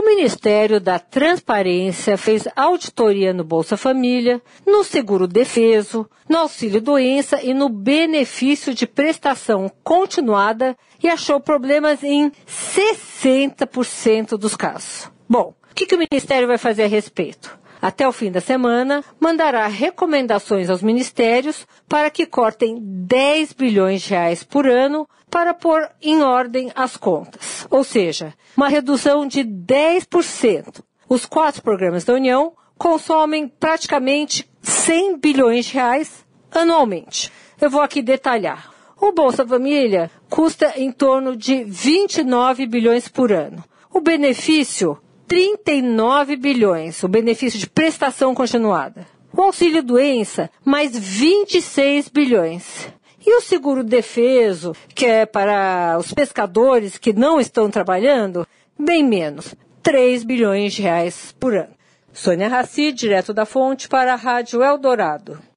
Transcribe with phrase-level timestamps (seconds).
[0.00, 7.38] O Ministério da Transparência fez auditoria no Bolsa Família, no Seguro Defeso, no Auxílio Doença
[7.42, 15.10] e no benefício de prestação continuada e achou problemas em 60% dos casos.
[15.28, 17.60] Bom, o que, que o Ministério vai fazer a respeito?
[17.82, 24.10] até o fim da semana, mandará recomendações aos ministérios para que cortem 10 bilhões de
[24.10, 27.49] reais por ano para pôr em ordem as contas.
[27.68, 30.82] Ou seja, uma redução de 10%.
[31.08, 37.30] Os quatro programas da União consomem praticamente 100 bilhões de reais anualmente.
[37.60, 38.70] Eu vou aqui detalhar.
[39.00, 43.64] O Bolsa Família custa em torno de 29 bilhões por ano.
[43.92, 49.06] O benefício 39 bilhões, o benefício de prestação continuada.
[49.32, 52.88] O auxílio doença, mais 26 bilhões.
[53.24, 58.46] E o seguro defeso, que é para os pescadores que não estão trabalhando,
[58.78, 61.74] bem menos, 3 bilhões de reais por ano.
[62.12, 65.49] Sônia Raci, direto da fonte para a Rádio Eldorado.